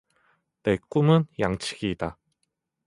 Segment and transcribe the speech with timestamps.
[0.63, 2.17] 내 꿈은 양치기이다.